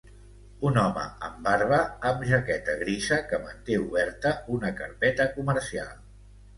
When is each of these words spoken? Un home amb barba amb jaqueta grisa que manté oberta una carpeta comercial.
Un 0.69 0.79
home 0.83 1.03
amb 1.27 1.35
barba 1.49 1.83
amb 2.13 2.25
jaqueta 2.31 2.77
grisa 2.81 3.21
que 3.31 3.43
manté 3.45 3.79
oberta 3.87 4.35
una 4.59 4.77
carpeta 4.83 5.33
comercial. 5.41 5.99